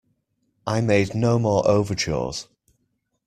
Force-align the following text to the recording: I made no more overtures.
I 0.65 0.81
made 0.81 1.13
no 1.13 1.37
more 1.37 1.61
overtures. 1.67 2.47